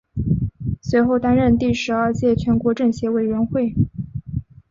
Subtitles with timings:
[0.81, 3.47] 随后担任第十二届全国政协委员。